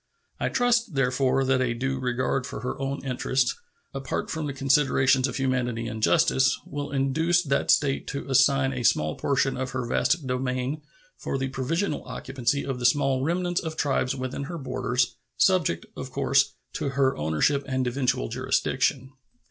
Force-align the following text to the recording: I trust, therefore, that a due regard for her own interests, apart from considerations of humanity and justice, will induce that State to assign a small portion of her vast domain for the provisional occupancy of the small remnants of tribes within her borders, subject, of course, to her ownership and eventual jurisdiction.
I 0.39 0.49
trust, 0.49 0.95
therefore, 0.95 1.43
that 1.45 1.61
a 1.61 1.75
due 1.75 1.99
regard 1.99 2.47
for 2.47 2.61
her 2.61 2.81
own 2.81 3.05
interests, 3.05 3.55
apart 3.93 4.31
from 4.31 4.51
considerations 4.51 5.27
of 5.27 5.35
humanity 5.37 5.85
and 5.85 6.01
justice, 6.01 6.57
will 6.65 6.89
induce 6.91 7.43
that 7.43 7.69
State 7.69 8.07
to 8.07 8.27
assign 8.27 8.73
a 8.73 8.81
small 8.81 9.13
portion 9.13 9.55
of 9.57 9.69
her 9.73 9.85
vast 9.85 10.25
domain 10.25 10.81
for 11.17 11.37
the 11.37 11.49
provisional 11.49 12.03
occupancy 12.05 12.65
of 12.65 12.79
the 12.79 12.85
small 12.87 13.21
remnants 13.23 13.61
of 13.61 13.77
tribes 13.77 14.15
within 14.15 14.45
her 14.45 14.57
borders, 14.57 15.17
subject, 15.37 15.85
of 15.95 16.09
course, 16.09 16.53
to 16.73 16.89
her 16.89 17.15
ownership 17.15 17.63
and 17.67 17.85
eventual 17.85 18.27
jurisdiction. 18.27 19.11